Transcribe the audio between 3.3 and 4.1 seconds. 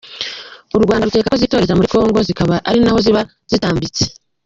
zikambitse.